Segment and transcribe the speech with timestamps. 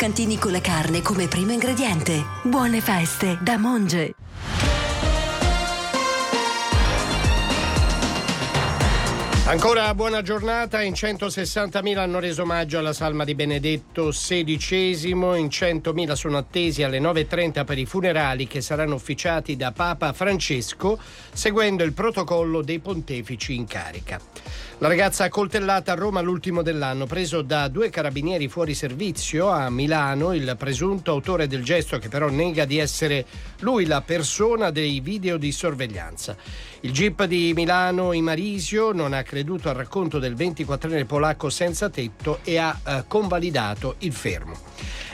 [0.00, 2.24] Cantini con la carne come primo ingrediente.
[2.44, 4.14] Buone feste da Monge.
[9.50, 16.12] Ancora buona giornata, in 160.000 hanno reso omaggio alla salma di Benedetto XVI, in 100.000
[16.12, 21.00] sono attesi alle 9.30 per i funerali che saranno ufficiati da Papa Francesco
[21.32, 24.20] seguendo il protocollo dei pontefici in carica.
[24.78, 30.32] La ragazza accoltellata a Roma l'ultimo dell'anno, preso da due carabinieri fuori servizio a Milano,
[30.32, 33.26] il presunto autore del gesto che però nega di essere
[33.58, 36.36] lui la persona dei video di sorveglianza.
[36.82, 41.90] Il GIP di Milano in Marisio non ha creduto al racconto del 24enne polacco senza
[41.90, 44.56] tetto e ha eh, convalidato il fermo.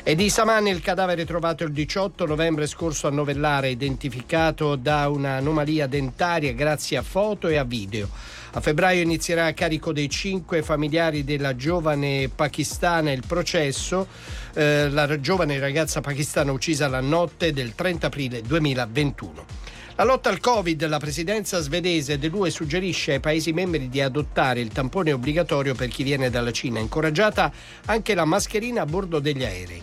[0.05, 5.89] E di Samani il cadavere trovato il 18 novembre scorso a Novellare, identificato da un'anomalia
[5.89, 8.09] dentaria grazie a foto e a video.
[8.53, 14.07] A febbraio inizierà a carico dei cinque familiari della giovane pakistana il processo,
[14.55, 19.66] eh, la giovane ragazza pakistana uccisa la notte del 30 aprile 2021.
[19.99, 24.69] La lotta al Covid, la presidenza svedese dell'UE suggerisce ai Paesi membri di adottare il
[24.69, 27.51] tampone obbligatorio per chi viene dalla Cina, incoraggiata
[27.87, 29.83] anche la mascherina a bordo degli aerei.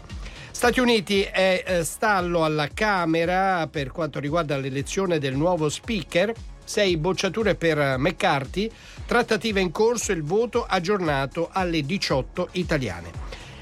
[0.52, 6.32] Stati Uniti è eh, stallo alla Camera per quanto riguarda l'elezione del nuovo speaker
[6.64, 8.70] 6 bocciature per McCarthy,
[9.08, 13.10] trattativa in corso e il voto aggiornato alle 18 italiane.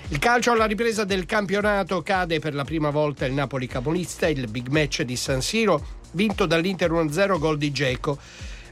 [0.09, 4.49] Il calcio alla ripresa del campionato cade per la prima volta il Napoli capolista, il
[4.49, 8.17] big match di San Siro, vinto dall'Inter 1-0 gol di Geco.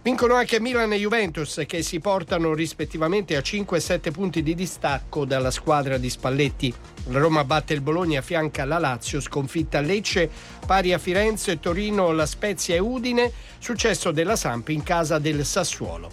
[0.02, 4.56] Vincono anche Milan e Juventus che si portano rispettivamente a 5 e 7 punti di
[4.56, 6.74] distacco dalla squadra di Spalletti.
[7.08, 10.30] La Roma batte il Bologna, affianca la Lazio, sconfitta Lecce,
[10.66, 16.10] pari a Firenze, Torino, La Spezia e Udine, successo della Samp in casa del Sassuolo.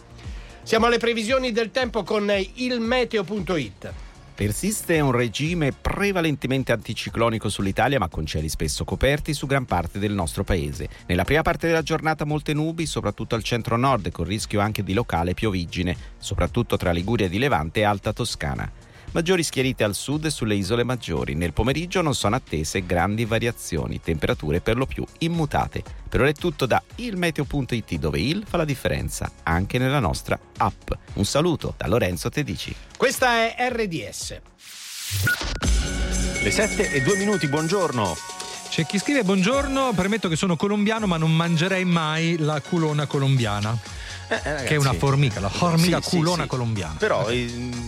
[0.64, 4.05] Siamo alle previsioni del tempo con il meteo.it.
[4.36, 10.12] Persiste un regime prevalentemente anticiclonico sull'Italia, ma con cieli spesso coperti su gran parte del
[10.12, 10.90] nostro paese.
[11.06, 15.32] Nella prima parte della giornata molte nubi, soprattutto al centro-nord, con rischio anche di locale
[15.32, 18.70] piovigine, soprattutto tra Liguria di Levante e Alta Toscana
[19.12, 21.34] maggiori schierite al sud e sulle isole maggiori.
[21.34, 25.82] Nel pomeriggio non sono attese grandi variazioni, temperature per lo più immutate.
[26.08, 30.90] Per ora è tutto da ilmeteo.it dove il fa la differenza anche nella nostra app.
[31.14, 32.74] Un saluto da Lorenzo Tedici.
[32.96, 34.40] Questa è RDS.
[36.42, 38.16] Le 7 e 2 minuti, buongiorno.
[38.68, 43.76] C'è chi scrive buongiorno, permetto che sono colombiano ma non mangerei mai la culona colombiana.
[44.28, 46.94] Eh, eh, ragazzi, che è una formica, la formica sì, culona sì, colombiana.
[46.98, 47.46] Però eh,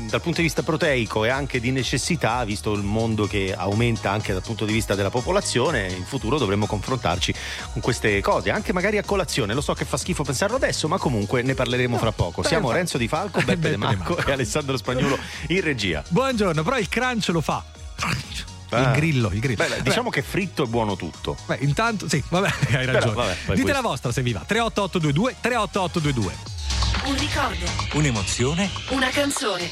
[0.09, 4.32] dal punto di vista proteico e anche di necessità, visto il mondo che aumenta anche
[4.32, 7.34] dal punto di vista della popolazione, in futuro dovremmo confrontarci
[7.72, 9.54] con queste cose, anche magari a colazione.
[9.54, 12.43] Lo so che fa schifo pensarlo adesso, ma comunque ne parleremo no, fra poco.
[12.43, 15.19] Siamo Renzo Di Falco, Beppe De Marco e Alessandro Spagnolo
[15.49, 16.03] in regia.
[16.09, 17.65] Buongiorno, però il crunch lo fa.
[17.97, 18.58] Crunch.
[18.71, 18.81] Ah.
[18.83, 19.65] Il grillo, il grillo.
[19.67, 21.37] Beh, diciamo che fritto è buono tutto.
[21.47, 22.99] Beh, intanto, sì, vabbè, hai ragione.
[22.99, 23.73] Però, vabbè, Dite questo.
[23.73, 24.41] la vostra se vi va.
[24.47, 26.56] 38822 38822.
[27.05, 27.65] Un ricordo.
[27.95, 28.71] Un'emozione.
[28.91, 29.69] Una canzone.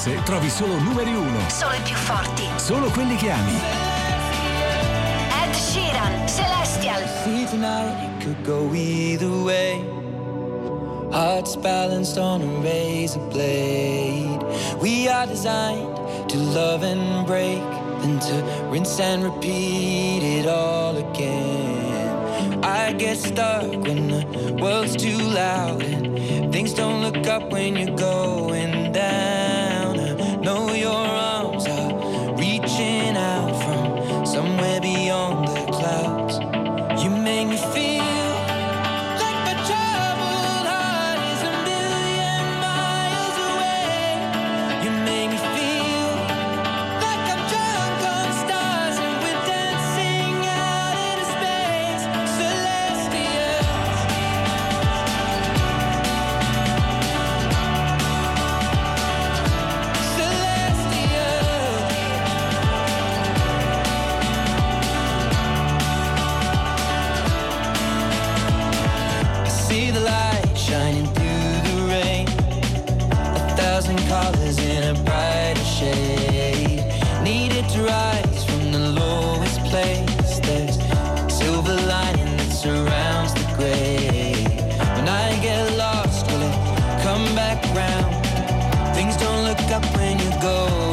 [0.00, 1.38] casse trovi solo numeri uno.
[1.48, 2.48] Solo i più forti.
[2.56, 3.60] Solo quelli che ami.
[5.42, 7.02] Ed Sheeran, Celestial.
[7.50, 9.84] Tonight could go either way.
[11.10, 14.42] Hearts balanced on a razor blade.
[14.80, 17.60] We are designed to love and break,
[18.02, 22.64] And to rinse and repeat it all again.
[22.64, 27.96] I get stuck when the world's too loud and things don't look up when you're
[27.96, 28.79] going.
[89.72, 90.89] up when you go.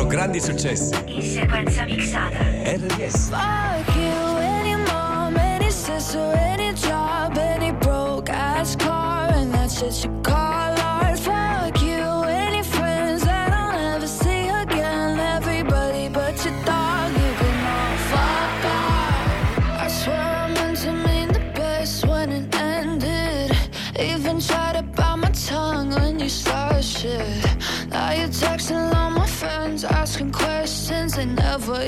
[0.00, 0.94] quattro grandi successi.
[1.06, 2.38] In sequenza mixata.
[2.64, 3.28] RDS.
[3.28, 10.04] Fuck you, any mom, any sister, any job, any broke ass car, and that's it
[10.04, 10.49] your car.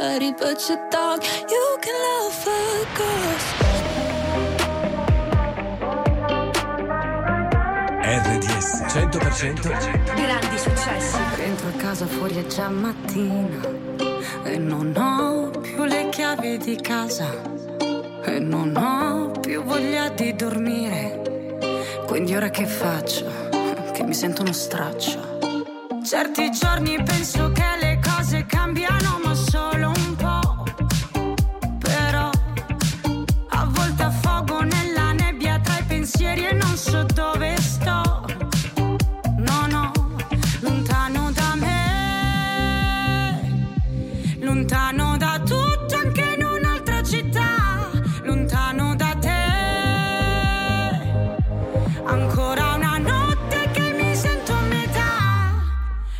[0.00, 3.44] Everybody but your dog, you can love fuck us.
[8.04, 11.18] RDS 100% Grandi successi.
[11.36, 13.60] Dentro a casa fuori è già mattina
[14.44, 17.28] e non ho più le chiavi di casa
[18.22, 21.58] e non ho più voglia di dormire.
[22.06, 23.26] Quindi ora che faccio?
[23.92, 25.38] Che mi sento uno straccio.
[26.04, 29.27] Certi giorni penso che le cose cambiano ma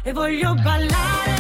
[0.09, 1.38] e voglio ballare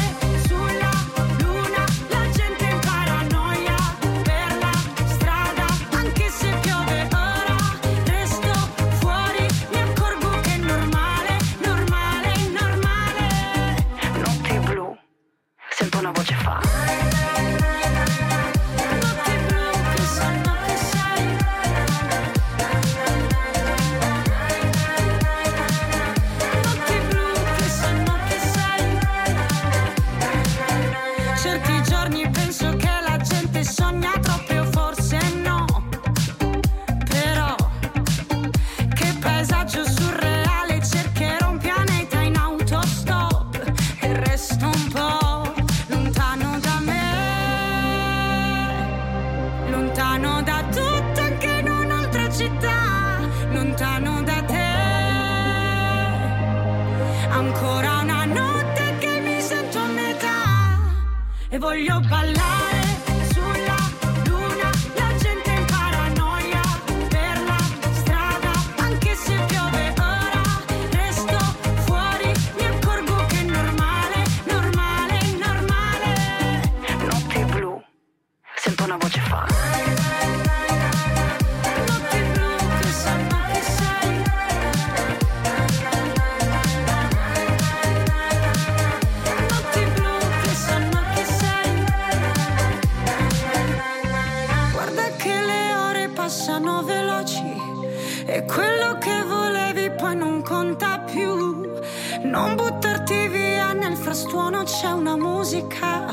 [102.22, 106.06] Non buttarti via nel frastuono c'è una musica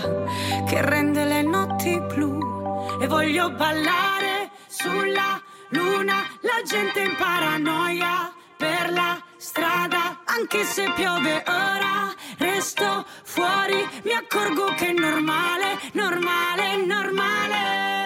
[0.66, 3.00] che rende le notti blu.
[3.02, 11.44] E voglio ballare sulla luna, la gente in paranoia per la strada, anche se piove
[11.48, 18.05] ora, resto fuori, mi accorgo che è normale, normale, normale.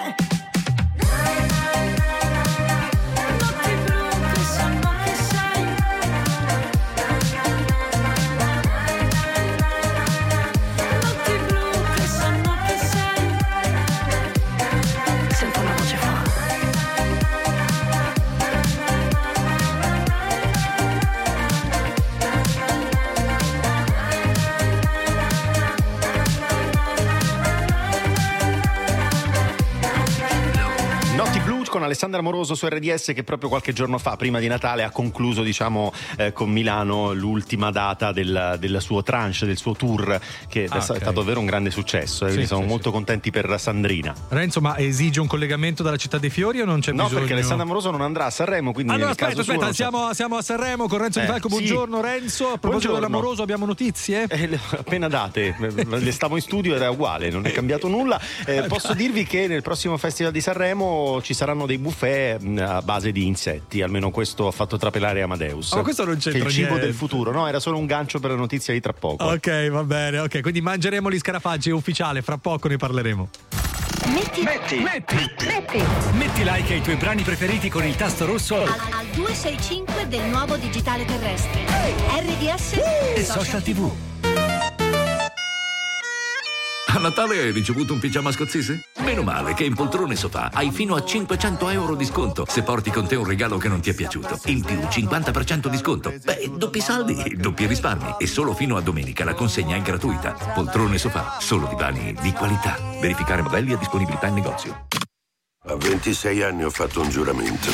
[31.70, 35.44] Con Alessandra Moroso su RDS che proprio qualche giorno fa, prima di Natale, ha concluso
[35.44, 40.78] diciamo eh, con Milano l'ultima data del, del suo tranche, del suo tour, che Ah,
[40.78, 41.14] è stato ok.
[41.14, 42.26] davvero un grande successo.
[42.26, 44.14] eh, Sì, quindi siamo sì, molto contenti per Sandrina.
[44.30, 47.20] Renzo, ma esige un collegamento dalla città dei fiori o non c'è No, bisogno?
[47.20, 50.42] perché Alessandra Moroso non andrà a Sanremo, quindi Allora aspetta, caso aspetta, siamo, siamo a
[50.42, 51.48] Sanremo con Renzo Eh, Di Falco.
[51.50, 52.50] Buongiorno Renzo.
[52.54, 54.26] A proposito dell'amoroso abbiamo notizie?
[54.28, 58.20] Eh, appena date, le stavo in studio era uguale, non è cambiato nulla.
[58.46, 62.82] Eh, posso dirvi che nel prossimo Festival di Sanremo ci saranno dei buffet mh, a
[62.82, 65.74] base di insetti, almeno questo ha fatto trapelare Amadeus.
[65.74, 66.86] Ma questo non Che è c'entra il cibo niente.
[66.86, 67.48] del futuro, no?
[67.48, 69.24] Era solo un gancio per la notizia di tra poco.
[69.26, 73.30] Ok, va bene, ok, quindi mangeremo gli scarafaggi, è ufficiale, fra poco ne parleremo.
[74.08, 79.06] Metti, metti, metti, metti like ai tuoi brani preferiti con il tasto rosso Al, al
[79.14, 81.62] 265 del nuovo digitale terrestre.
[82.18, 82.80] RDS
[83.16, 83.92] e social tv.
[86.92, 88.86] A Natale hai ricevuto un pigiama scozzese?
[89.02, 92.90] Meno male che in Poltrone Sofà hai fino a 500 euro di sconto se porti
[92.90, 94.40] con te un regalo che non ti è piaciuto.
[94.46, 96.12] In più 50% di sconto.
[96.24, 98.16] Beh, doppi saldi, doppi risparmi.
[98.18, 100.32] E solo fino a domenica la consegna è gratuita.
[100.56, 102.76] Poltrone Sofà, solo divani di qualità.
[103.00, 104.88] Verificare modelli e disponibilità in negozio.
[105.68, 107.70] A 26 anni ho fatto un giuramento.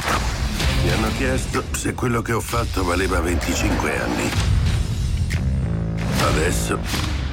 [0.83, 4.29] Mi hanno chiesto se quello che ho fatto valeva 25 anni.
[6.19, 6.79] Adesso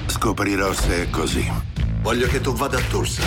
[0.07, 1.72] scoprirò se è così.
[2.03, 3.23] Voglio che tu vada a Tulsa.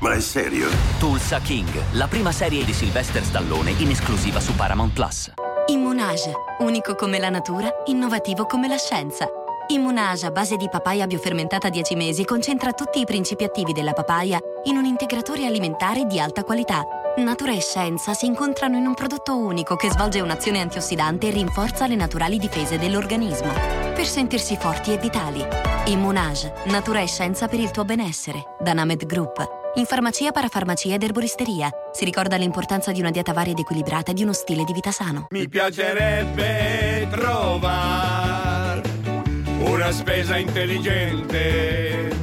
[0.00, 0.66] Ma è serio?
[0.98, 5.30] Tulsa King, la prima serie di Sylvester Stallone in esclusiva su Paramount Plus.
[5.68, 9.28] Immunage, unico come la natura, innovativo come la scienza.
[9.68, 14.40] Immunage a base di papaya biofermentata 10 mesi concentra tutti i principi attivi della papaya
[14.64, 16.84] in un integratore alimentare di alta qualità.
[17.18, 21.88] Natura e scienza si incontrano in un prodotto unico che svolge un'azione antiossidante e rinforza
[21.88, 23.52] le naturali difese dell'organismo.
[23.92, 25.44] Per sentirsi forti e vitali.
[25.86, 28.54] Immunage, natura e scienza per il tuo benessere.
[28.60, 29.44] Da Named Group.
[29.74, 31.68] In farmacia, parafarmacia ed erboristeria.
[31.92, 34.92] Si ricorda l'importanza di una dieta varia ed equilibrata e di uno stile di vita
[34.92, 35.26] sano.
[35.30, 38.82] Mi piacerebbe trovare
[39.64, 42.16] una spesa intelligente.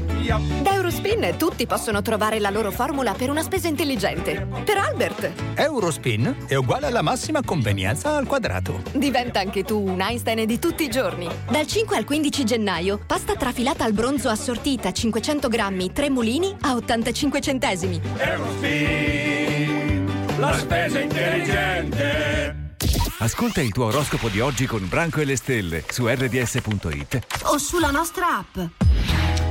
[0.64, 4.48] Da Eurospin tutti possono trovare la loro formula per una spesa intelligente.
[4.64, 8.82] Per Albert Eurospin è uguale alla massima convenienza al quadrato.
[8.94, 11.30] diventa anche tu un Einstein di tutti i giorni.
[11.48, 16.74] Dal 5 al 15 gennaio, pasta trafilata al bronzo assortita 500 grammi, 3 mulini a
[16.74, 18.02] 85 centesimi.
[18.18, 20.06] Eurospin,
[20.40, 22.74] la spesa intelligente.
[23.20, 27.26] Ascolta il tuo oroscopo di oggi con Branco e le stelle su rds.it.
[27.44, 28.58] O sulla nostra app.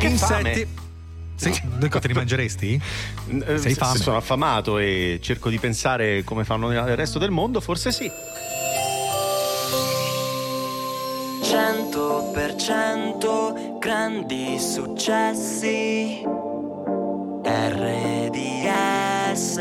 [0.01, 0.83] Insetti.
[1.37, 2.81] Sì, Dico, te li mangeresti?
[3.29, 3.97] Eh, Sei se- fame.
[3.97, 8.11] se sono affamato e cerco di pensare come fanno nel resto del mondo, forse sì.
[12.45, 16.23] 100% grandi successi
[17.45, 19.55] RDS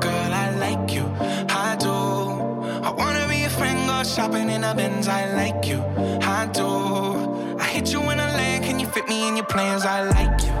[0.00, 1.04] Girl, I like you,
[1.48, 2.62] I do.
[2.82, 5.06] I wanna be a friend, go shopping in a Benz.
[5.08, 5.80] I like you,
[6.22, 7.56] I do.
[7.58, 9.84] I hit you in a land, can you fit me in your plans?
[9.84, 10.52] I like you,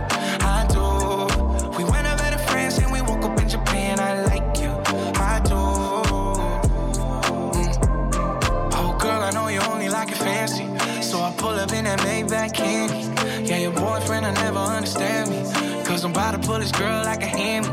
[12.58, 15.84] Yeah, your boyfriend, I never understand me.
[15.84, 17.68] Cause I'm about to pull this girl like a hammy,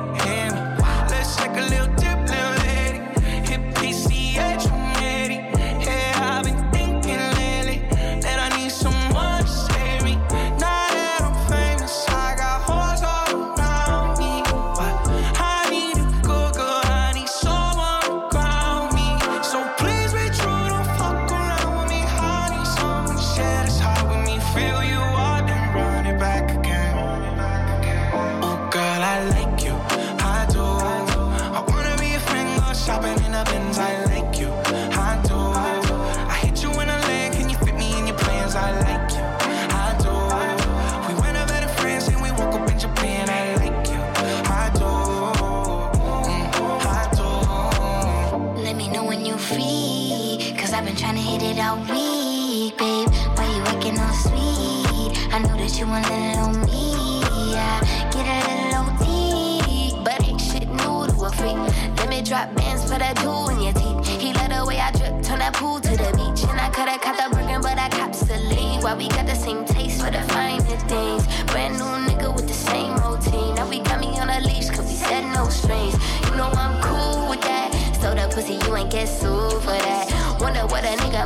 [55.82, 57.22] you a little me.
[57.54, 57.82] Yeah,
[58.14, 59.98] get a little OT.
[60.04, 61.58] But ain't shit new to a freak.
[61.98, 64.22] Let me drop bands for that jewel in your teeth.
[64.22, 66.44] He let the way I drip, turn that pool to the beach.
[66.50, 68.84] And I coulda caught the Birkin, but I cops the lead.
[68.84, 71.26] Why we got the same taste for the finer things.
[71.50, 73.56] Brand new nigga with the same routine.
[73.56, 75.98] Now we got me on a leash, cause we said no strings.
[76.26, 77.74] You know I'm cool with that.
[78.02, 80.38] So the pussy, you ain't get sued for that.
[80.40, 81.21] Wonder what a nigga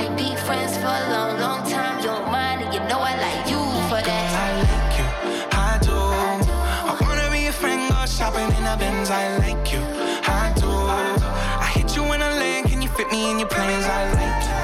[0.00, 1.98] might be friends for a long, long time.
[2.62, 4.28] And you know I like you for that.
[4.44, 5.08] I like you,
[5.52, 5.98] I do.
[6.90, 9.10] I wanna be a friend, go shopping in a Benz.
[9.10, 9.82] I like you,
[10.40, 10.70] I do.
[11.64, 13.84] I hit you in a land, can you fit me in your plans?
[13.84, 14.59] I like you,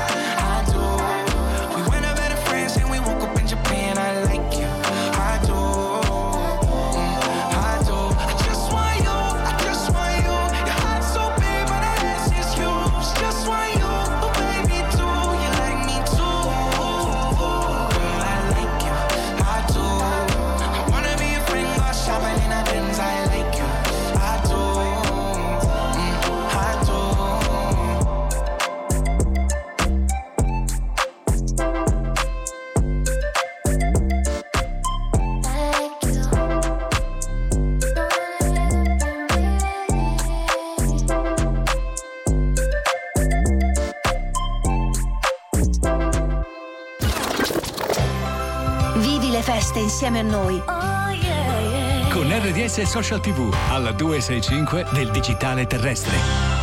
[50.17, 50.63] insieme a noi.
[52.11, 56.56] Con RDS Social TV alla 265 del digitale terrestre.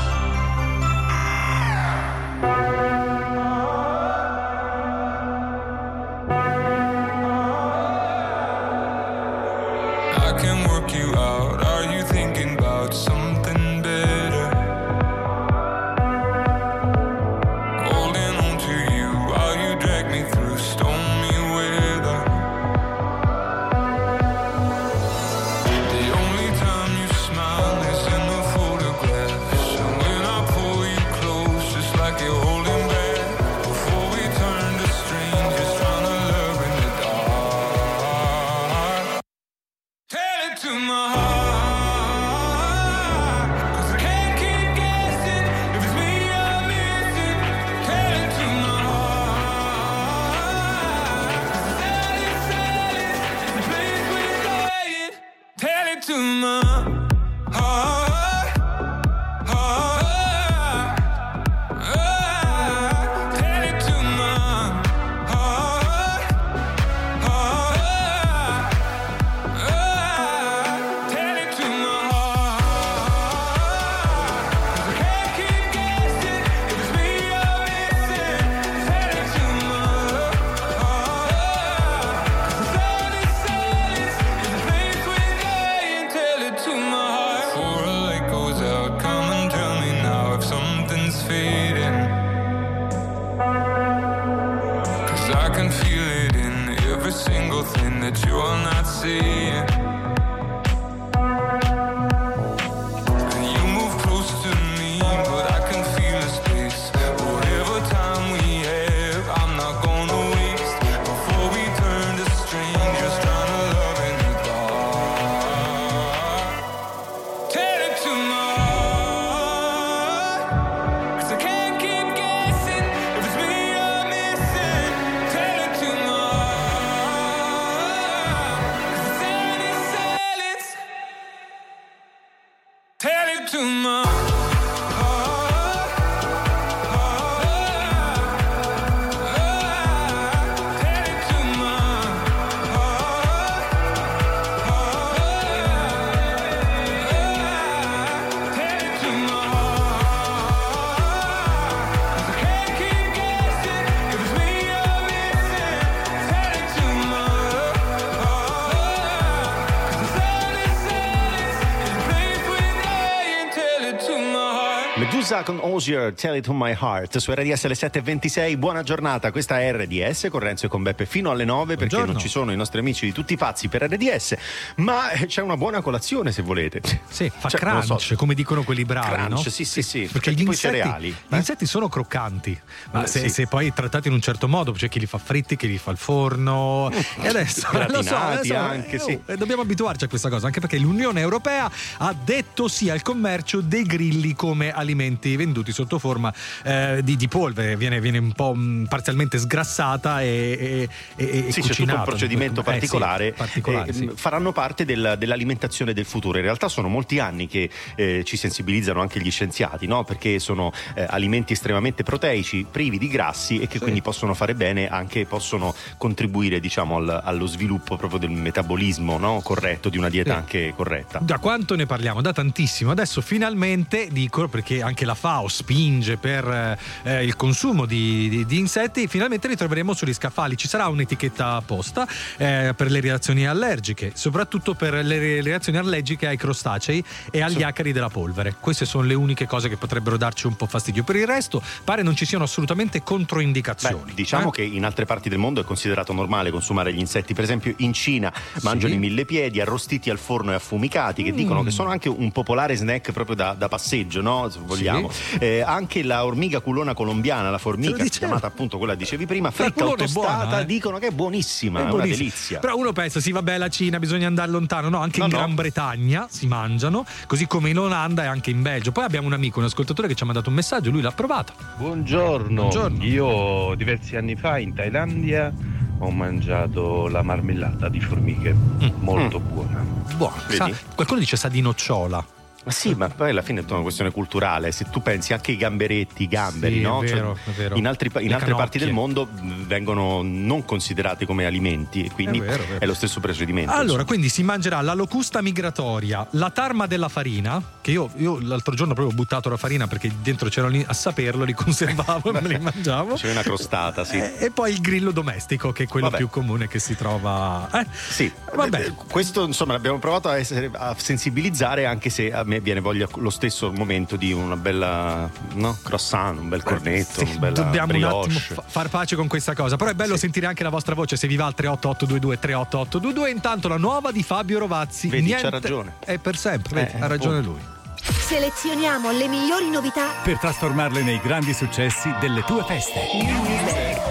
[165.23, 169.61] Medusa con Osier, Tell It To My Heart, su RDS alle 7.26, buona giornata, questa
[169.61, 172.11] è RDS con Renzo e con Beppe fino alle 9 perché Buongiorno.
[172.11, 174.35] non ci sono i nostri amici di tutti i pazzi per RDS,
[174.77, 176.81] ma eh, c'è una buona colazione se volete.
[177.07, 178.15] Sì, fa Cioè, crunch, so.
[178.17, 179.37] come dicono quelli bravi, Crunch, no?
[179.49, 182.59] sì, sì, sì, Perché gli insetti, cereali, gli insetti sono croccanti,
[182.91, 183.29] ma Eh, se, sì.
[183.29, 185.91] se poi trattati in un certo modo, c'è chi li fa fritti, chi li fa
[185.91, 186.91] al forno.
[187.21, 189.11] e adesso lo so, adesso, anche, eh, sì.
[189.25, 193.01] oh, eh, dobbiamo abituarci a questa cosa, anche perché l'Unione Europea ha detto sì al
[193.01, 194.69] commercio dei grilli come
[195.13, 200.21] alimenti venduti sotto forma eh, di, di polvere, viene, viene un po' mh, parzialmente sgrassata
[200.21, 204.09] e, e, e Sì, c'è tutto un procedimento Eh, sì, particolare, particolare, eh, sì.
[204.15, 206.37] faranno parte del- dell'alimentazione del futuro.
[206.37, 210.03] In realtà sono molti anni che eh, ci sensibilizzano anche gli scienziati, no?
[210.03, 214.87] perché sono eh, alimenti estremamente proteici, privi di grassi e che quindi possono fare bene,
[214.87, 219.41] anche possono contribuire diciamo, al- allo sviluppo proprio del metabolismo no?
[219.43, 220.37] corretto, di una dieta Sì.
[220.37, 221.19] anche corretta.
[221.19, 222.21] Da quanto ne parliamo?
[222.21, 222.91] Da tantissimo.
[222.91, 228.57] Adesso finalmente dicono, perché anche la FAO spinge per eh, il consumo di, di- di
[228.59, 230.57] insetti, finalmente li troveremo sugli scaffali.
[230.57, 236.27] Ci sarà un'etichetta apposta eh, per le reazioni allergiche, soprattutto per le re- reazioni allergiche
[236.27, 237.63] ai crostacei e agli Sì.
[237.63, 238.55] acari della polvere.
[238.59, 241.03] Queste sono le uniche cose che potrebbero darci un po' fastidio.
[241.03, 244.05] Per il resto pare non ci siano assolutamente controindicazioni.
[244.11, 244.51] Beh, diciamo Eh?
[244.51, 247.33] che in altre parti del mondo è considerato normale consumare gli insetti.
[247.33, 251.35] Per esempio, in Cina mangiano i millepiedi arrostiti al forno e affumicati, che Mm.
[251.35, 254.49] dicono che sono anche un popolare snack proprio da, da passeggio, no?
[254.49, 254.92] Se vogliamo.
[255.39, 259.83] Eh, anche la ormiga culona colombiana, la formica, chiamata appunto quella che dicevi prima, fritta
[259.83, 260.65] o culona è tostata, buona, eh.
[260.65, 262.59] dicono che è buonissima, è, È una delizia.
[262.59, 264.89] Però uno pensa, sì, vabbè, la Cina bisogna andare lontano.
[264.89, 265.37] No, anche No, in no.
[265.37, 268.91] Gran Bretagna si mangiano, così come in Olanda e anche in Belgio.
[268.91, 271.53] Poi abbiamo un amico, un ascoltatore che ci ha mandato un messaggio, lui l'ha provata.
[271.77, 272.61] Buongiorno.
[272.61, 273.03] Buongiorno.
[273.03, 275.51] io diversi anni fa in Thailandia
[275.99, 278.55] ho mangiato la marmellata di formiche,
[278.99, 279.83] molto buona.
[280.15, 280.35] Buono.
[280.49, 282.25] Sa- qualcuno dice sa di nocciola.
[282.63, 284.71] Ma sì, ma poi alla fine è tutta una questione culturale.
[284.71, 286.99] Se tu pensi anche ai gamberetti, i gamberi, Sì, no?
[287.05, 287.75] Cioè, vero, è vero.
[287.75, 292.41] in, altri in altre parti del mondo vengono non considerati come alimenti e quindi È
[292.43, 292.85] è, vero, è vero.
[292.85, 293.71] lo stesso procedimento.
[293.71, 294.03] Allora, insomma.
[294.05, 298.93] quindi si mangerà la locusta migratoria, la tarma della farina, che io, io l'altro giorno
[298.93, 302.47] proprio ho buttato la farina perché dentro c'erano lì, a saperlo, li conservavo e me
[302.47, 303.15] li mangiavo.
[303.15, 304.17] C'è una crostata, sì.
[304.17, 306.17] Eh, E poi il grillo domestico, che è quello Vabbè.
[306.17, 307.67] più comune che si trova.
[307.73, 307.85] Eh?
[307.91, 308.85] Sì, Vabbè.
[308.85, 313.07] eh, questo insomma l'abbiamo provato a, essere- a sensibilizzare anche se a me viene voglia
[313.15, 315.77] lo stesso momento di una bella no?
[315.83, 318.15] croissant, un bel cornetto, Sì, una bella dobbiamo brioche.
[318.29, 319.75] un attimo fa- far pace con questa cosa.
[319.75, 323.29] Però è bello sentire anche la vostra voce se vi va al 38822 38822.
[323.31, 325.07] Intanto la nuova di Fabio Rovazzi.
[325.09, 325.95] Vedi, Niente- c'ha ragione.
[325.99, 327.59] È per sempre, vedi, Eh, ha ragione appunto.
[327.59, 327.71] lui.
[328.03, 330.07] Selezioniamo le migliori novità.
[330.23, 332.99] Per trasformarle nei grandi successi delle tue feste.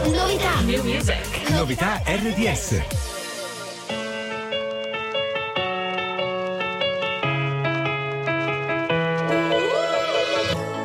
[0.07, 0.61] Novità.
[0.65, 1.49] New music.
[1.51, 3.12] Novità RDS.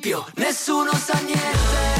[0.00, 1.99] Esempio, nessuno sa niente.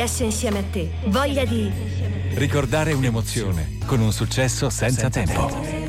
[0.00, 0.90] riesce insieme a te.
[1.06, 1.70] Voglia di...
[2.32, 5.46] Ricordare un'emozione con un successo senza, senza tempo.
[5.46, 5.79] tempo.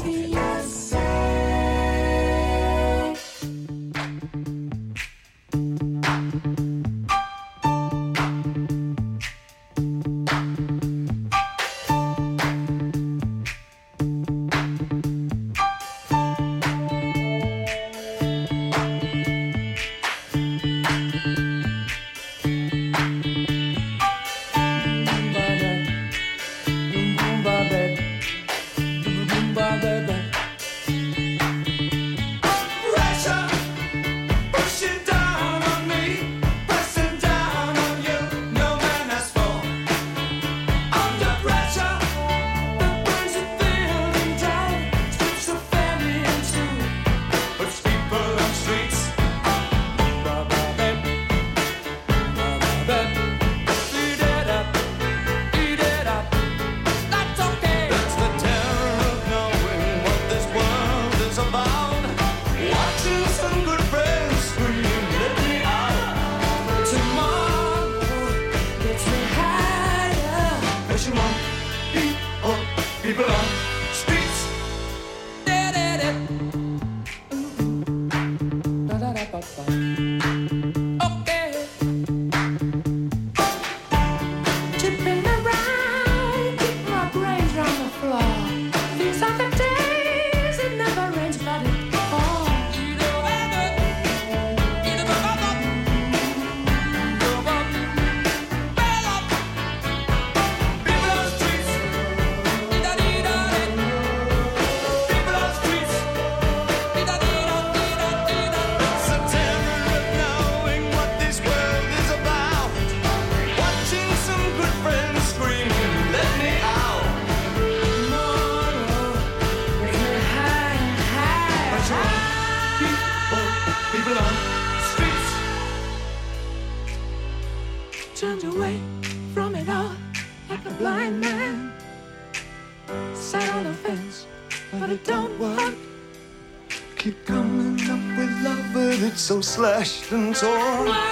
[139.82, 141.10] Ashland's all.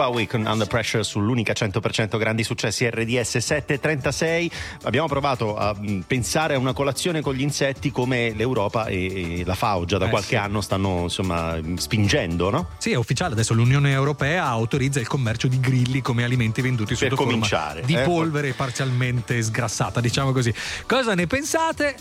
[0.00, 4.50] Bowie con Under Pressure sull'unica 100% grandi successi RDS 736.
[4.84, 5.76] Abbiamo provato a
[6.06, 10.08] pensare a una colazione con gli insetti come l'Europa e, la FAO già da Eh,
[10.08, 10.36] qualche sì.
[10.36, 12.68] anno stanno insomma spingendo, no?
[12.78, 16.96] Sì, è ufficiale, adesso l'Unione Europea autorizza il commercio di grilli come alimenti venduti Per
[16.96, 18.00] sotto forma cominciare, di eh.
[18.00, 20.54] polvere parzialmente sgrassata, diciamo così.
[20.86, 21.94] Cosa ne pensate?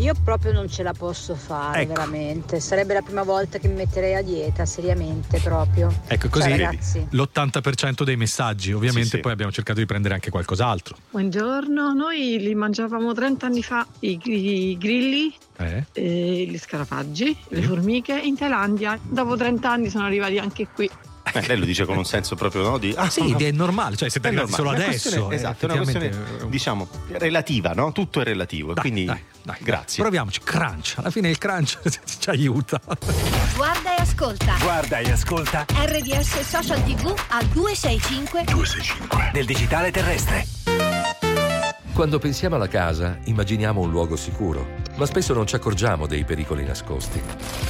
[0.00, 1.94] Io proprio non ce la posso fare, Ecco.
[1.94, 2.60] veramente.
[2.60, 5.90] Sarebbe la prima volta che mi metterei a dieta, seriamente proprio.
[6.06, 7.06] Ecco, così Ciao, ragazzi.
[7.10, 10.96] l'80% dei messaggi, ovviamente poi abbiamo cercato di prendere anche qualcos'altro.
[11.10, 15.84] Buongiorno, noi li mangiavamo 30 anni fa, i, i grilli, Eh?
[15.92, 18.98] e gli scarafaggi, le formiche in Thailandia.
[19.02, 20.90] Dopo 30 anni sono arrivati anche qui.
[21.32, 22.78] Eh, lei lo dice con un senso proprio no?
[22.78, 24.84] di ah, Sì, è normale, cioè siete arrivati solo normale.
[24.84, 25.08] Una adesso.
[25.08, 27.92] questione- esatto, è una questione diciamo relativa, no?
[27.92, 29.10] Tutto è relativo, e quindi
[29.60, 30.02] grazie.
[30.02, 30.94] Proviamoci, crunch.
[30.96, 31.78] Alla fine il crunch
[32.18, 32.80] ci aiuta.
[33.54, 34.56] Guarda e ascolta.
[34.60, 40.85] Guarda e ascolta RDS Social TV al 265 265 del digitale terrestre.
[41.96, 44.66] Quando pensiamo alla casa, immaginiamo un luogo sicuro,
[44.96, 47.22] ma spesso non ci accorgiamo dei pericoli nascosti.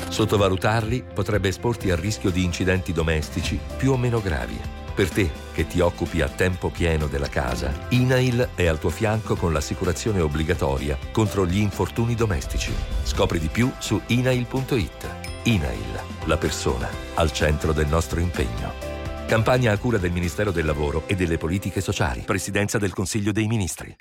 [0.09, 4.59] Sottovalutarli potrebbe esporti al rischio di incidenti domestici più o meno gravi.
[4.97, 9.37] Per te, che ti occupi a tempo pieno della casa, INAIL è al tuo fianco
[9.37, 12.75] con l'assicurazione obbligatoria contro gli infortuni domestici.
[13.05, 15.09] Scopri di più su inail.it.
[15.45, 18.96] INAIL, la persona al centro del nostro impegno.
[19.27, 22.21] Campagna a cura del Ministero del Lavoro e delle Politiche Sociali.
[22.21, 23.97] Presidenza del Consiglio dei Ministri.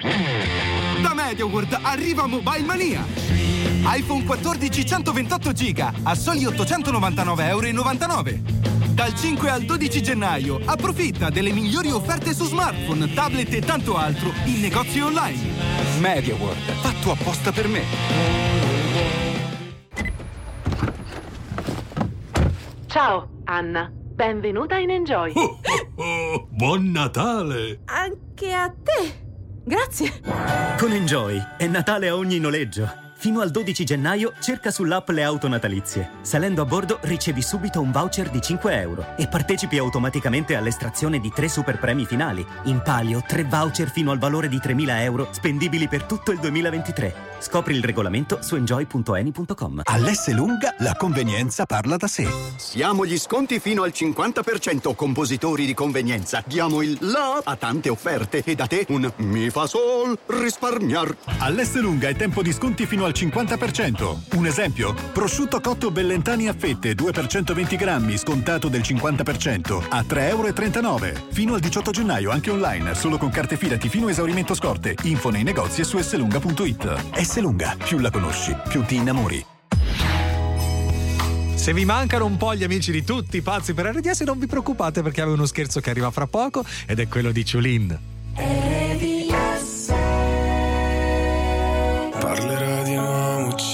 [1.01, 3.03] Da MediaWorld arriva Mobile Mania!
[3.87, 8.39] iPhone 14 128 giga a soli 899,99 euro.
[8.93, 14.31] Dal 5 al 12 gennaio approfitta delle migliori offerte su smartphone, tablet e tanto altro
[14.45, 15.41] in negozi online.
[15.99, 17.81] MediaWorld, fatto apposta per me.
[22.85, 23.91] Ciao, Anna.
[24.15, 25.33] Benvenuta in Enjoy.
[25.97, 27.81] Oh, buon Natale!
[27.85, 29.13] Anche a te.
[29.65, 30.21] Grazie.
[30.77, 33.04] Con Enjoy è Natale a ogni noleggio.
[33.25, 36.11] Fino al 12 gennaio cerca sull'app le auto natalizie.
[36.21, 41.31] Salendo a bordo ricevi subito un voucher di 5 euro e partecipi automaticamente all'estrazione di
[41.33, 42.45] tre super premi finali.
[42.65, 47.33] In palio tre voucher fino al valore di 3.000 euro spendibili per tutto il 2023.
[47.39, 49.81] Scopri il regolamento su enjoy.eni.com.
[49.85, 52.27] All'S lunga la convenienza parla da sé.
[52.57, 56.43] Siamo gli sconti fino al 50%, compositori di convenienza.
[56.45, 61.15] Diamo il la a tante offerte e da te un mi fa sol risparmiar.
[61.39, 64.35] All'S lunga è tempo di sconti fino al 50%.
[64.35, 64.93] Un esempio?
[65.13, 70.53] Prosciutto cotto Bellentani a fette 2 per 120 grammi, scontato del 50% a 3,39 euro.
[71.31, 74.95] Fino al 18 gennaio anche online, solo con carte fidati fino a esaurimento scorte.
[75.03, 77.21] Info nei negozi e su slunga.it.
[77.21, 79.45] S lunga, più la conosci, più ti innamori.
[81.53, 84.45] Se vi mancano un po' gli amici di tutti i pazzi per RDS, non vi
[84.45, 87.99] preoccupate perché avevo uno scherzo che arriva fra poco ed è quello di Ciulin.
[88.37, 88.75] Un
[92.37, 92.64] uomo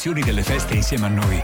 [0.00, 1.42] emozioni delle feste insieme a noi.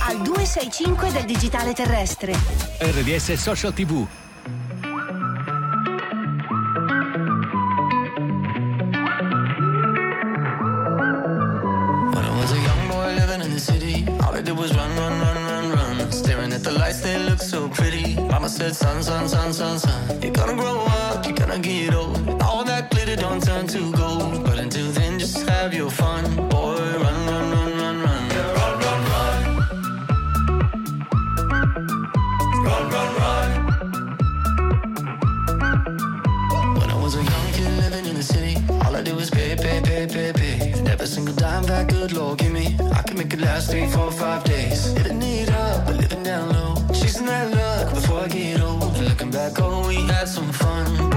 [0.00, 2.32] Al 265 del digitale terrestre.
[2.80, 3.92] RDS Social TV.
[3.92, 4.08] When
[12.24, 15.20] I was a young boy living in the city, all I did was run, run,
[15.20, 16.10] run, run, run.
[16.10, 18.16] Staring at the lights, they look so pretty.
[18.16, 20.20] Mama said, son, son, son, son, son.
[20.20, 22.42] You're gonna grow up, you're gonna get old.
[22.42, 24.43] All that glitter don't turn to gold.
[25.24, 26.22] Just have your fun.
[26.50, 28.28] Boy, run, run, run, run, run.
[28.58, 29.40] Run, run, run.
[32.66, 33.50] Run, run, run.
[36.76, 39.56] When I was a young kid living in the city, all I did was pay,
[39.56, 40.72] pay, pay, pay, pay.
[40.72, 43.86] And every single dime that good Lord give me, I can make it last three,
[43.86, 44.92] four, five days.
[44.92, 46.74] Living it up, but living down low.
[46.92, 48.94] Chasing that luck before I get old.
[48.98, 51.13] And looking back, oh, we had some fun.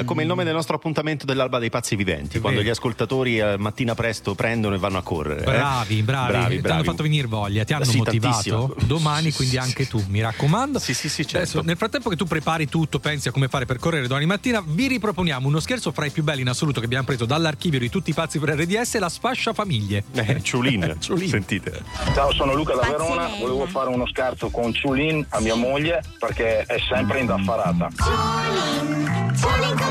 [0.00, 3.56] Run, come il nome del nostro appuntamento dell'alba dei pazzi viventi, quando gli ascoltatori eh,
[3.58, 5.40] mattina presto prendono e vanno a correre.
[5.40, 5.44] eh?
[5.44, 6.84] Bravi, bravi, bravi, ti hanno bravi.
[6.84, 8.26] fatto venire voglia, ti hanno Sì, motivato.
[8.32, 8.74] tantissimo.
[8.86, 10.78] Domani, quindi anche tu, mi raccomando.
[10.78, 11.36] Sì, sì, sì, certo.
[11.38, 14.62] Adesso, nel frattempo che tu prepari tutto, pensi a come fare per correre domani mattina,
[14.64, 17.88] vi riproponiamo uno scherzo fra i più belli in assoluto che abbiamo preso dall'archivio di
[17.88, 20.04] tutti i pazzi per RDS, la sfascia famiglie.
[20.14, 21.82] Eh, Ciulin, sentite.
[22.14, 26.62] Ciao, sono Luca da Verona, volevo fare uno scherzo con Ciulin a mia moglie perché
[26.62, 27.88] è sempre indaffarata.
[27.96, 29.89] Ciolin combina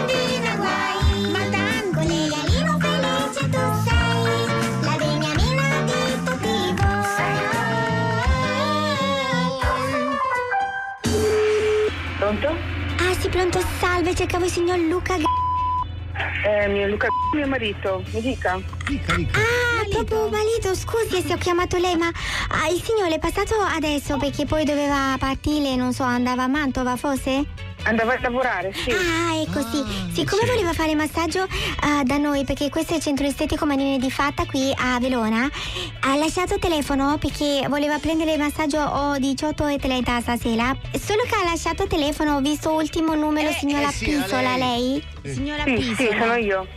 [12.17, 12.47] Pronto?
[12.99, 15.15] Ah, si pronto, salve, cercavo il signor Luca.
[15.17, 15.23] G-
[16.45, 18.53] Eh, mio Luca, mio marito, mi dica.
[18.53, 24.17] Ah, proprio marito, scusi se ho chiamato lei, ma ah, il signore è passato adesso
[24.17, 27.45] perché poi doveva partire, non so, andava a Mantova forse?
[27.83, 28.91] Andava a lavorare, sì.
[28.91, 29.83] Ah, ecco sì.
[30.13, 31.47] Siccome voleva fare massaggio
[31.81, 35.49] ah, da noi, perché questo è il centro estetico Manine di Fatta qui a Verona,
[36.01, 40.75] ha lasciato il telefono perché voleva prendere il massaggio oh, 18.30 stasera.
[40.99, 45.01] Solo che ha lasciato il telefono, ho visto ultimo numero, signora eh sì, Pisola, lei.
[45.23, 45.33] lei?
[45.33, 46.67] Signora sì, sì, sono io.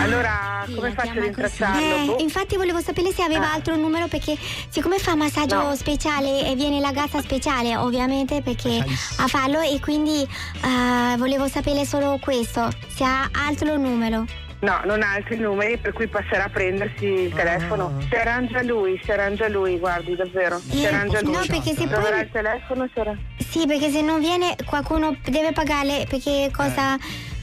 [0.00, 2.16] Allora, come faccio ad intracciarlo?
[2.18, 4.36] Eh, infatti volevo sapere se aveva altro numero perché
[4.68, 5.74] siccome fa massaggio No.
[5.74, 8.84] speciale e viene la gazza speciale ovviamente perché
[9.18, 14.24] a farlo e quindi eh, volevo sapere solo questo, se ha altro numero.
[14.60, 18.00] No, non ha altri numeri per cui passerà a prendersi il telefono.
[18.08, 20.58] Si arrangia lui, si arrangia lui, guardi, davvero.
[20.58, 21.32] Si Eh, arrangia lui.
[21.32, 23.20] no, perché se Troverà poi- il telefono, si arrangia.
[23.48, 26.96] Sì, perché se non viene qualcuno deve pagare perché costa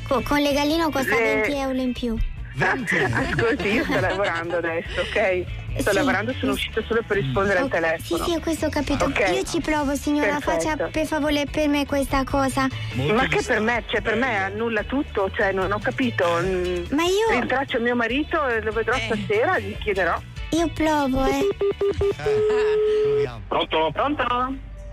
[0.08, 1.36] co- con legalino costa Eh.
[1.46, 2.18] 20 euro in più.
[2.56, 5.44] Ascolti, io sto lavorando adesso, ok?
[5.80, 5.96] Sto Sì.
[5.96, 8.24] lavorando, sono uscita solo per rispondere al Sì, telefono.
[8.26, 9.06] sì, questo ho capito.
[9.06, 9.32] Ok.
[9.34, 10.52] Io ci provo, signora, Perfetto.
[10.78, 12.68] faccia per favore per me questa cosa.
[13.12, 16.26] Ma che per me, cioè per me annulla tutto, cioè non ho capito.
[16.44, 20.16] Mm, Ma io- Rintraccio mio marito e lo vedrò stasera, gli chiederò.
[20.52, 21.48] Io provo, eh.
[23.48, 23.90] Pronto?
[23.92, 24.26] Pronto?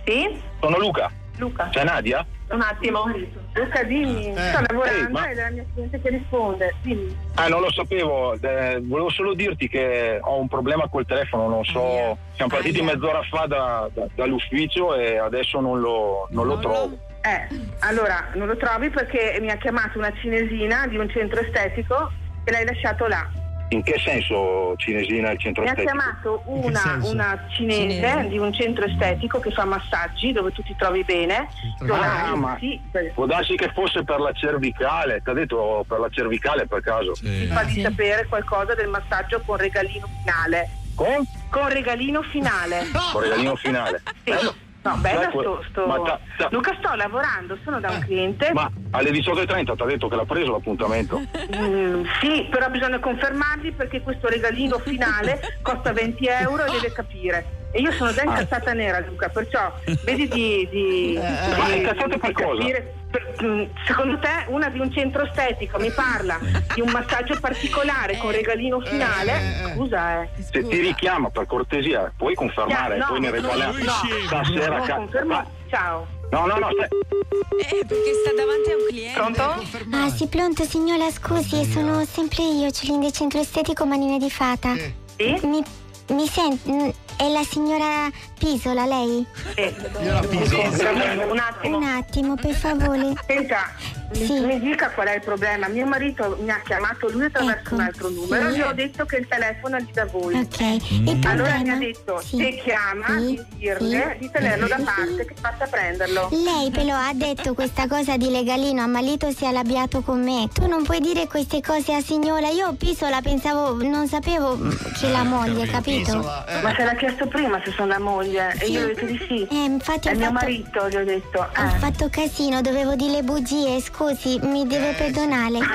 [0.07, 0.41] Sì?
[0.61, 1.11] Sono Luca.
[1.37, 1.69] Luca.
[1.71, 2.25] C'è Nadia?
[2.51, 3.07] Un attimo.
[3.55, 6.75] Luca, dimmi, sto lavorando Ehi, ma- la mia cliente che risponde.
[6.83, 7.17] Dimmi.
[7.35, 8.35] Ah, non lo sapevo.
[8.35, 12.17] Eh, volevo solo dirti che ho un problema col telefono, non so.
[12.35, 16.99] Siamo partiti mezz'ora fa da- da- dall'ufficio e adesso non lo, non lo trovo.
[17.23, 17.47] Eh,
[17.81, 22.11] allora, non lo trovi perché mi ha chiamato una cinesina di un centro estetico
[22.45, 23.29] che l'hai lasciato là.
[23.73, 25.97] In che senso cinesina il centro Mi ha estetico?
[25.97, 28.29] chiamato una, una cinese, Cinese.
[28.29, 31.49] di un centro estetico che fa massaggi dove tu ti trovi bene.
[31.89, 32.81] Ah, ma sì,
[33.15, 35.21] può darsi che fosse per la cervicale.
[35.23, 37.13] Ti ha detto per la cervicale per caso?
[37.13, 40.69] ti fa di sapere qualcosa del massaggio con regalino finale.
[40.97, 41.25] Con?
[41.49, 42.87] Con regalino finale.
[43.13, 44.03] Con regalino finale.
[44.25, 44.31] Sì.
[44.33, 44.55] Bello.
[44.83, 48.51] No, bella sto, sto- ta- ta- Luca sto lavorando, sono da un cliente.
[48.55, 51.21] Ma alle 18.30 ti ha detto che l'ha preso l'appuntamento.
[51.51, 57.60] Mm, sì, però bisogna confermarli perché questo regalino finale costa 20 euro e deve capire.
[57.73, 59.73] E io sono già incazzata nera, Luca, perciò
[60.05, 60.69] vedi di.
[60.71, 62.59] di, Ma di- incazzata per di cosa?
[62.59, 62.95] capire.
[63.43, 66.39] Mm, secondo te una di un centro estetico mi parla
[66.75, 69.73] di un massaggio particolare con regalino finale?
[69.75, 70.29] Scusa, eh.
[70.41, 73.79] Se ti richiama per cortesia, puoi confermare, No, poi ne no, riparliamo.
[73.79, 73.93] no,
[74.27, 76.07] Stasera, no, ca- confermo- Ciao.
[76.31, 79.19] No, no, no, Eh, perché sta davanti a un cliente.
[79.19, 79.97] Pronto?
[79.97, 84.75] Ah, sì, pronto, signora, scusi, sono sempre io, Celine Centro Estetico Manine di Fata.
[85.19, 85.63] Mi,
[86.11, 86.95] mi sente?
[87.17, 89.27] È la signora Pisola, lei?
[89.57, 91.77] Un attimo.
[91.77, 93.13] Un attimo, per favore.
[93.27, 93.73] Senta,
[94.15, 95.69] mi- mi dica qual è il problema.
[95.69, 98.59] Mio marito mi ha chiamato lui attraverso un altro numero Ecco, sì.
[98.59, 100.35] gli ho detto che il telefono è lì da voi.
[100.35, 104.19] Ok, il Allora problema- mi ha detto sì, se chiama sì, di dirle sì.
[104.19, 106.29] di tenerlo da parte che passa a prenderlo.
[106.33, 110.49] Lei però ha detto questa cosa di legalino, Ammalito si è arrabbiato con me.
[110.53, 112.49] Tu non puoi dire queste cose a signora.
[112.49, 114.59] Io Pisola pensavo, non sapevo
[114.99, 116.19] che la moglie, capito?
[116.19, 119.25] Ma se l'ha chiesto prima se sono la moglie e io gli ho detto di
[119.29, 119.47] sì.
[119.51, 121.39] Eh, infatti è ho mio fatto- marito, gli ho detto.
[121.41, 121.79] Ho eh.
[121.79, 125.59] fatto casino, dovevo dire bugie, scusi, mi deve perdonare.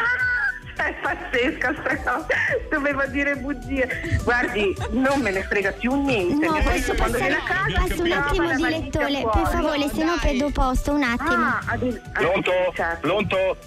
[0.76, 2.26] È pazzesca sta cosa,
[2.70, 4.20] dovevo dire bugie.
[4.24, 6.46] Guardi, non me ne frega più niente.
[6.46, 9.30] No, posso quando passare viene a casa passo un attimo, direttore, fuori.
[9.32, 11.32] per favore, se no perdo posto, un attimo.
[11.46, 12.52] Ah, ade- Pronto?
[12.74, 13.08] certo.
[13.08, 13.58] Pronto?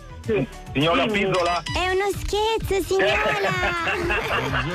[0.79, 1.27] Signora Dimmi.
[1.27, 1.63] Pizzola?
[1.75, 3.17] È uno scherzo, signora!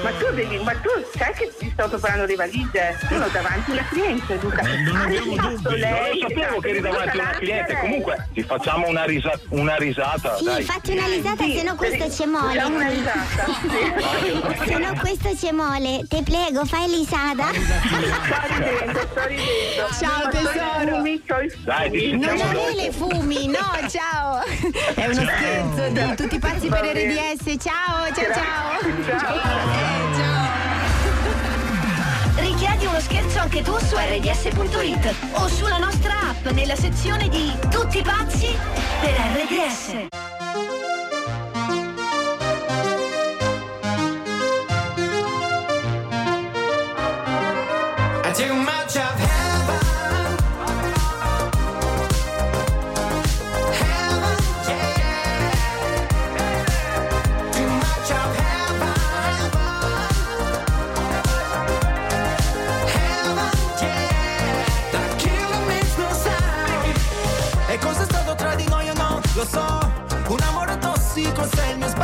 [0.04, 2.98] ma tu devi, ma tu sai che ti sto preparando le valigie?
[3.08, 4.62] Sono davanti alla cliente, Luca.
[4.64, 5.78] non Ha abbiamo dubbi.
[5.80, 7.78] lei, Non lo sapevo che eri davanti a una davanti cliente.
[7.80, 10.64] Comunque, ti facciamo una, risa- una risata, Sì, dai.
[10.64, 12.54] fatti una risata, se no questo ci mole.
[12.54, 16.06] Facciamo una risata, Se no questo ci mole.
[16.10, 17.48] Te prego, fai risata.
[17.64, 19.94] Sto ridendo, sto ridendo.
[20.00, 21.02] Ciao, tesoro.
[21.64, 24.42] Dai, ti Non avere le fumi, no, ciao.
[24.96, 27.56] È uno scherzo di tutti pazzi per RDS.
[27.62, 28.80] Ciao, ciao, ciao.
[32.36, 38.02] Richiedi uno scherzo anche tu su rds.it o sulla nostra app nella sezione di Tutti
[38.02, 38.58] pazzi
[39.02, 40.23] per RDS.
[71.44, 72.03] consegue nos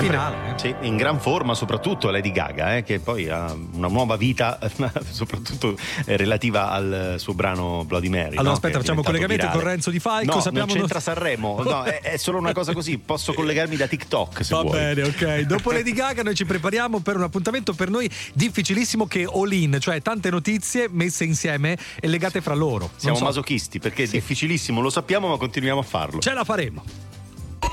[0.00, 0.54] Sempre- finale.
[0.54, 0.58] eh.
[0.58, 4.58] Sì, in gran forma soprattutto Lady Gaga, eh, che poi ha una nuova vita,
[5.10, 5.76] soprattutto
[6.06, 8.30] eh, relativa al suo brano Bloody Mary.
[8.32, 8.52] Allora, no?
[8.52, 9.60] aspetta, facciamo collegamento virale.
[9.62, 12.72] con Renzo Di Falco, No, sappiamo- non c'entra Sanremo, no, è, è solo una cosa
[12.72, 12.98] così.
[12.98, 14.72] Posso collegarmi da TikTok Va vuoi.
[14.78, 15.40] bene, ok.
[15.40, 19.52] Dopo Lady Gaga noi ci prepariamo per un appuntamento per noi difficilissimo che è all
[19.52, 22.90] in, cioè tante notizie messe insieme e legate fra loro.
[22.96, 23.24] Siamo so.
[23.24, 26.20] masochisti perché è difficilissimo, lo sappiamo, ma continuiamo a farlo.
[26.20, 26.82] Ce la faremo.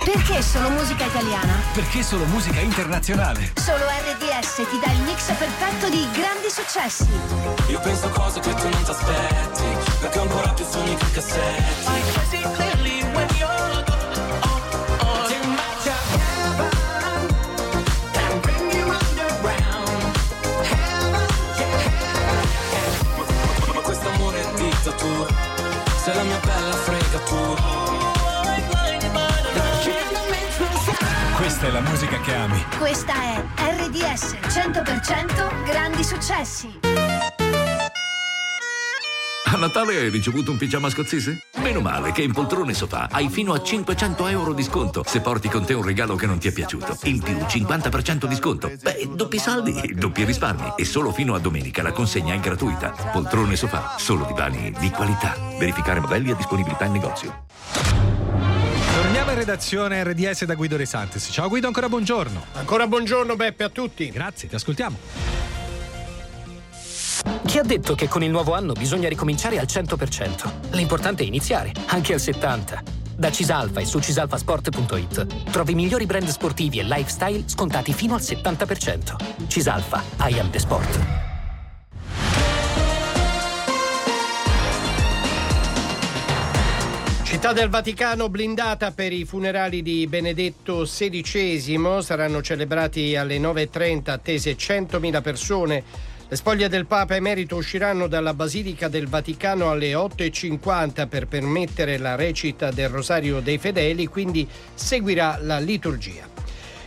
[0.03, 1.53] Perché solo musica italiana?
[1.73, 3.53] Perché solo musica internazionale?
[3.55, 7.07] Solo RDS ti dà il mix perfetto di grandi successi.
[7.69, 9.63] Io penso cose che tu non ti aspetti
[9.99, 12.64] Perché ho ancora più sogni che cassetti
[31.75, 32.63] la musica che ami.
[32.77, 36.79] Questa è RDS 100% grandi successi.
[39.43, 41.47] A Natale hai ricevuto un pigiama scozzese?
[41.57, 45.49] Meno male che in Poltrone Sofà hai fino a 500 euro di sconto se porti
[45.49, 46.97] con te un regalo che non ti è piaciuto.
[47.03, 48.71] In più 50% di sconto.
[48.81, 50.75] Beh, doppi saldi, doppi risparmi.
[50.77, 52.95] E solo fino a domenica la consegna è gratuita.
[53.11, 55.35] Poltrone Sofà, solo divani di qualità.
[55.59, 57.43] Verificare modelli e disponibilità in negozio.
[59.45, 61.29] Redazione RDS da Guido De Santis.
[61.31, 62.45] Ciao Guido, ancora buongiorno.
[62.53, 64.09] Ancora buongiorno Beppe a tutti.
[64.09, 64.97] Grazie, ti ascoltiamo.
[67.45, 70.71] Chi ha detto che con il nuovo anno bisogna ricominciare al 100%?
[70.71, 72.79] L'importante è iniziare, anche al 70%.
[73.15, 78.21] Da Cisalfa e su cisalfasport.it trovi i migliori brand sportivi e lifestyle scontati fino al
[78.21, 79.45] 70%.
[79.45, 81.24] Cisalfa, I am the sport.
[87.35, 91.97] Città del Vaticano blindata per i funerali di Benedetto XVI.
[91.99, 95.83] Saranno celebrati alle 9.30, attese 100.000 persone.
[96.29, 102.15] Le spoglie del Papa emerito usciranno dalla Basilica del Vaticano alle 8.50 per permettere la
[102.15, 106.25] recita del Rosario dei Fedeli, quindi seguirà la liturgia.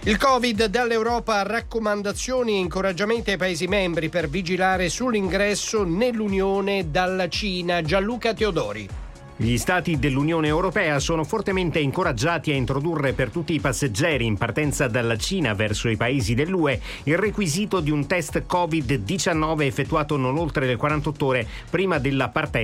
[0.04, 7.82] Il Covid dall'Europa raccomandazioni e incoraggiamenti ai Paesi membri per vigilare sull'ingresso nell'Unione dalla Cina.
[7.82, 9.07] Gianluca Teodori.
[9.40, 14.88] Gli stati dell'Unione Europea sono fortemente incoraggiati a introdurre per tutti i passeggeri in partenza
[14.88, 20.66] dalla Cina verso i paesi dell'UE il requisito di un test Covid-19 effettuato non oltre
[20.66, 22.58] le 48 ore prima della partenza